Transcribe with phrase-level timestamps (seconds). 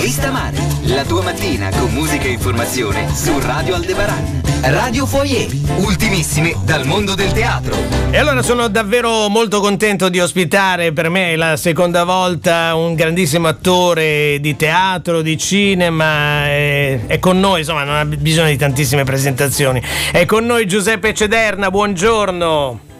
[0.00, 0.56] Vista Mare,
[0.86, 4.40] la tua mattina con musica e informazione su Radio Aldebaran.
[4.62, 7.76] Radio Foyer, ultimissime dal mondo del teatro.
[8.10, 13.46] E allora sono davvero molto contento di ospitare per me la seconda volta un grandissimo
[13.46, 19.04] attore di teatro, di cinema, è, è con noi, insomma non ha bisogno di tantissime
[19.04, 19.80] presentazioni.
[20.10, 22.90] È con noi Giuseppe Cederna, buongiorno.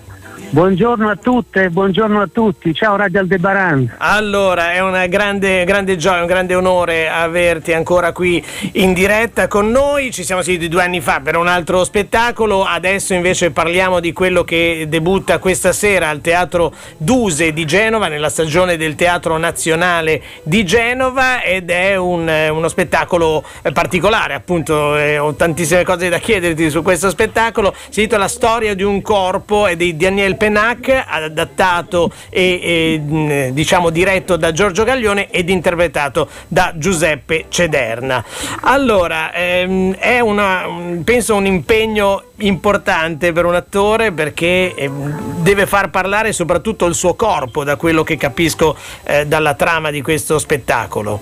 [0.55, 3.95] Buongiorno a tutte, buongiorno a tutti, ciao Radio Aldebaran.
[3.97, 9.71] Allora, è una grande, grande gioia, un grande onore averti ancora qui in diretta con
[9.71, 10.11] noi.
[10.11, 14.45] Ci siamo sentiti due anni fa per un altro spettacolo, adesso invece parliamo di quello
[14.45, 20.67] che debutta questa sera al Teatro Duse di Genova, nella stagione del Teatro Nazionale di
[20.67, 26.83] Genova ed è un, uno spettacolo particolare, appunto, eh, ho tantissime cose da chiederti su
[26.83, 27.75] questo spettacolo.
[27.89, 33.91] Si intitola La storia di un corpo e di Daniel Penac, adattato e, e diciamo
[33.91, 38.25] diretto da Giorgio Gaglione ed interpretato da Giuseppe Cederna.
[38.63, 40.65] Allora, ehm, è una,
[41.05, 47.15] penso un impegno importante per un attore perché ehm, deve far parlare soprattutto il suo
[47.15, 51.21] corpo, da quello che capisco eh, dalla trama di questo spettacolo.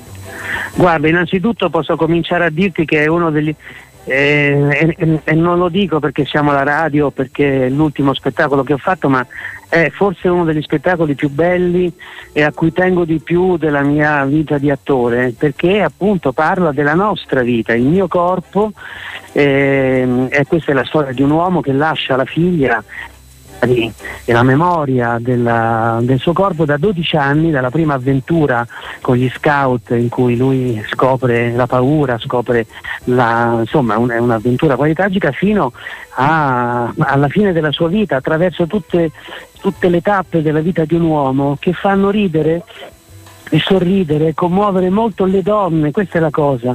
[0.74, 3.54] Guarda, innanzitutto posso cominciare a dirti che è uno degli,
[4.04, 8.72] eh, e, e, non lo dico perché siamo alla radio, perché è l'ultimo spettacolo che
[8.72, 9.26] ho fatto, ma
[9.68, 11.92] è forse uno degli spettacoli più belli
[12.32, 16.94] e a cui tengo di più della mia vita di attore, perché appunto parla della
[16.94, 18.72] nostra vita, il mio corpo,
[19.32, 22.82] eh, e questa è la storia di un uomo che lascia la figlia
[23.60, 28.66] e la memoria della, del suo corpo da 12 anni, dalla prima avventura
[29.00, 32.66] con gli scout in cui lui scopre la paura, scopre
[33.04, 35.72] la, insomma un, è un'avventura quasi tragica fino
[36.14, 39.10] a, alla fine della sua vita, attraverso tutte,
[39.60, 42.62] tutte le tappe della vita di un uomo che fanno ridere
[43.50, 46.74] e sorridere, commuovere molto le donne, questa è la cosa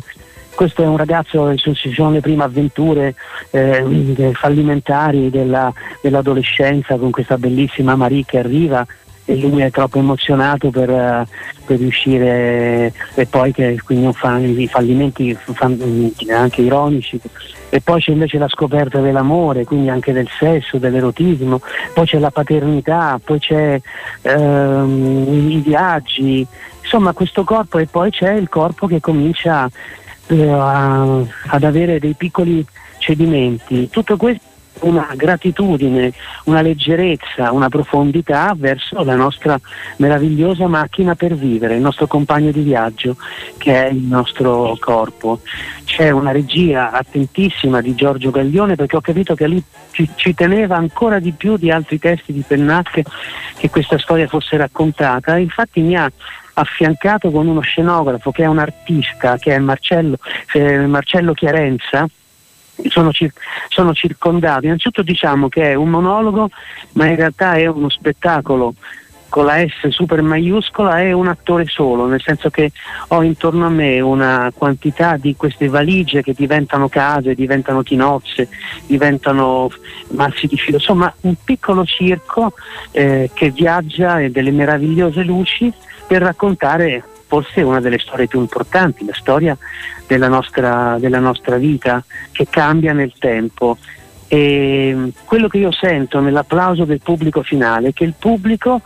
[0.56, 3.14] questo è un ragazzo, ci sono le prime avventure
[3.52, 5.72] eh, fallimentari della,
[6.02, 8.86] dell'adolescenza con questa bellissima Marie che arriva
[9.26, 11.26] e lui è troppo emozionato per, uh,
[11.66, 15.36] per riuscire e poi che quindi fa i fallimenti
[16.30, 17.20] anche ironici.
[17.70, 21.60] E poi c'è invece la scoperta dell'amore quindi anche del sesso, dell'erotismo.
[21.94, 23.82] Poi c'è la paternità poi c'è
[24.22, 26.46] uh, i viaggi.
[26.84, 29.68] Insomma questo corpo e poi c'è il corpo che comincia
[30.28, 32.66] eh, ad avere dei piccoli
[32.98, 33.90] cedimenti.
[33.90, 36.12] Tutto questo una gratitudine,
[36.46, 39.60] una leggerezza, una profondità verso la nostra
[39.98, 43.16] meravigliosa macchina per vivere, il nostro compagno di viaggio
[43.58, 45.40] che è il nostro corpo.
[45.86, 50.76] C'è una regia attentissima di Giorgio Gaglione perché ho capito che lui ci, ci teneva
[50.76, 53.02] ancora di più di altri testi di Pennac
[53.58, 55.38] che questa storia fosse raccontata.
[55.38, 56.12] Infatti mi ha
[56.56, 60.18] affiancato con uno scenografo che è un artista, che è Marcello,
[60.54, 62.08] eh, Marcello Chiarenza,
[62.88, 63.38] sono, cir-
[63.70, 64.66] sono, circondato.
[64.66, 66.50] Innanzitutto diciamo che è un monologo,
[66.94, 68.74] ma in realtà è uno spettacolo
[69.36, 72.72] con la S super maiuscola e un attore solo, nel senso che
[73.10, 78.48] ho intorno a me una quantità di queste valigie che diventano case, diventano tinozze,
[78.86, 79.70] diventano
[80.12, 82.54] massi di filo, insomma un piccolo circo
[82.92, 85.70] eh, che viaggia e delle meravigliose luci
[86.08, 89.58] per raccontare forse una delle storie più importanti, la storia
[90.08, 93.78] della nostra, della nostra vita che cambia nel tempo.
[94.28, 98.82] E quello che io sento nell'applauso del pubblico finale è che il pubblico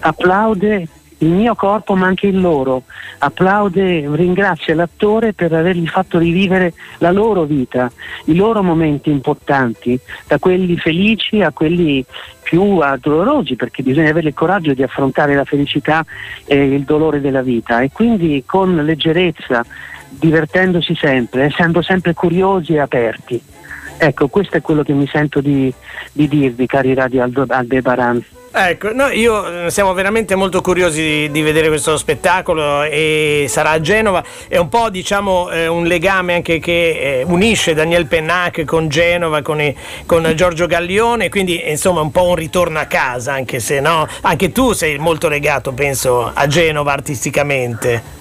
[0.00, 0.88] applaude
[1.20, 2.84] il mio corpo ma anche il loro,
[3.18, 7.90] applaude, ringrazia l'attore per avergli fatto rivivere la loro vita,
[8.26, 12.04] i loro momenti importanti, da quelli felici a quelli
[12.42, 16.04] più dolorosi, perché bisogna avere il coraggio di affrontare la felicità
[16.46, 19.64] e il dolore della vita e quindi con leggerezza,
[20.08, 23.42] divertendosi sempre, essendo sempre curiosi e aperti.
[24.02, 25.70] Ecco, questo è quello che mi sento di,
[26.10, 28.24] di dirvi, cari Radio Aldebaran.
[28.50, 33.72] Ecco, no, io eh, siamo veramente molto curiosi di, di, vedere questo spettacolo e sarà
[33.72, 34.24] a Genova.
[34.48, 39.42] È un po' diciamo eh, un legame anche che eh, unisce Daniel Pennac con Genova,
[39.42, 39.62] con,
[40.06, 44.50] con, Giorgio Gaglione, quindi insomma un po' un ritorno a casa, anche se no, anche
[44.50, 48.20] tu sei molto legato, penso, a Genova artisticamente.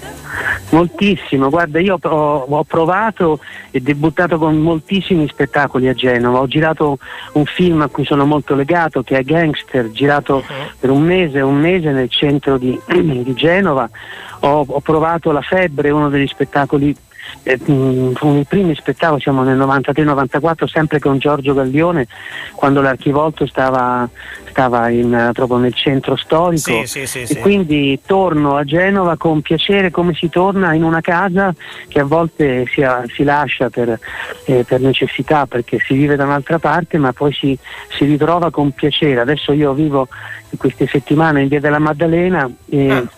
[0.72, 3.40] Moltissimo, guarda io ho, ho, provato
[3.72, 7.00] e debuttato con moltissimi spettacoli a Genova, ho girato
[7.34, 10.66] un film a cui sono molto legato che è Gangster, girato uh-huh.
[10.80, 13.90] per un mese, un mese nel centro di, di Genova,
[14.42, 16.96] ho, ho, provato La Febbre, uno degli spettacoli
[17.44, 22.08] eh, i primi spettacoli, siamo nel 93-94, sempre con Giorgio Gaglione,
[22.56, 24.08] quando l'Archivolto stava,
[24.50, 26.86] stava in, proprio nel centro storico.
[26.86, 31.02] Sì, sì, sì, e quindi torno a Genova con piacere come si torna in una
[31.02, 31.54] casa
[31.88, 32.84] che a volte si,
[33.14, 34.00] si lascia per,
[34.46, 37.58] eh, per, necessità perché si vive da un'altra parte, ma poi si,
[37.90, 39.22] si ritrova con piacere.
[39.22, 40.08] Adesso io vivo
[40.58, 42.50] queste settimane in via della Maddalena.
[42.70, 43.18] E, ah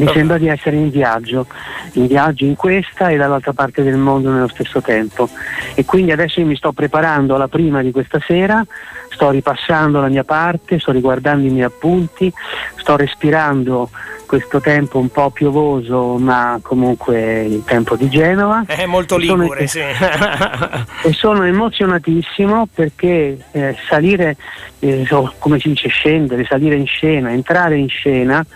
[0.00, 1.46] mi sembra di essere in viaggio,
[1.94, 5.28] in viaggio in questa e dall'altra parte del mondo nello stesso tempo.
[5.74, 8.64] E quindi adesso io mi sto preparando alla prima di questa sera,
[9.10, 12.32] sto ripassando la mia parte, sto riguardando i miei appunti,
[12.76, 13.90] sto respirando
[14.30, 18.62] questo tempo un po' piovoso, ma comunque il tempo di Genova.
[18.64, 21.08] È molto ligure, sono, sì.
[21.08, 24.36] e sono emozionatissimo perché eh, salire,
[24.78, 25.04] eh,
[25.38, 28.46] come si dice, scendere, salire in scena, entrare in scena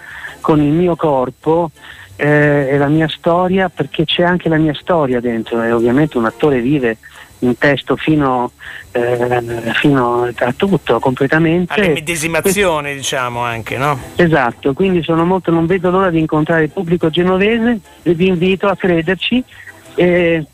[0.45, 1.71] con il mio corpo
[2.17, 6.27] eh, e la mia storia, perché c'è anche la mia storia dentro e ovviamente un
[6.27, 6.99] attore vive
[7.39, 8.53] un testo fino,
[8.93, 9.43] eh,
[9.81, 11.73] fino a tutto completamente.
[11.73, 13.99] All'immedesimazione diciamo anche, no?
[14.17, 18.67] Esatto, quindi sono molto, non vedo l'ora di incontrare il pubblico genovese e vi invito
[18.67, 19.43] a crederci
[19.95, 20.45] e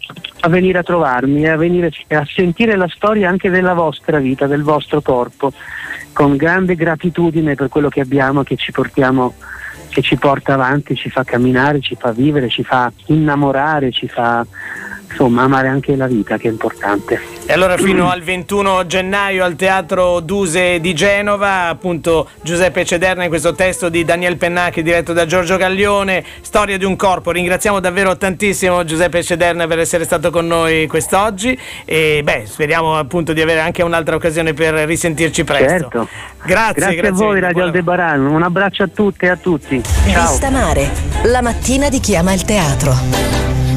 [0.40, 4.62] a venire a trovarmi, a, venire a sentire la storia anche della vostra vita, del
[4.62, 5.52] vostro corpo,
[6.12, 9.34] con grande gratitudine per quello che abbiamo, che ci portiamo
[9.90, 14.46] che ci porta avanti, ci fa camminare, ci fa vivere, ci fa innamorare, ci fa
[15.08, 17.39] insomma amare anche la vita che è importante.
[17.50, 23.28] E allora fino al 21 gennaio al Teatro Duse di Genova, appunto Giuseppe Cederna in
[23.28, 27.32] questo testo di Daniel Pennacchi diretto da Giorgio Gaglione, Storia di un corpo.
[27.32, 33.32] Ringraziamo davvero tantissimo Giuseppe Cederna per essere stato con noi quest'oggi e beh, speriamo appunto
[33.32, 35.66] di avere anche un'altra occasione per risentirci presto.
[35.66, 36.08] Certo.
[36.44, 39.82] Grazie, grazie, grazie a voi Radio Aldebaran, un abbraccio a tutte e a tutti.
[40.08, 40.28] Ciao.
[40.28, 40.88] Vista Mare,
[41.24, 43.69] la mattina di chi ama il teatro.